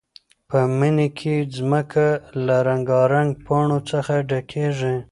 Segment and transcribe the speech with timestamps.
[0.49, 2.07] په مني کې ځمکه
[2.45, 4.95] له رنګارنګ پاڼو څخه ډکېږي.